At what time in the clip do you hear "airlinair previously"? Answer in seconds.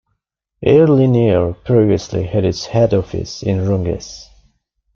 0.65-2.25